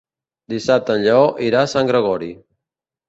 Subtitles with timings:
[0.53, 2.35] Dissabte en Lleó irà a Sant Gregori.